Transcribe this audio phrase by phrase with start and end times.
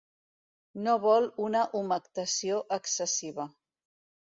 [0.87, 3.49] No vol una humectació excessiva.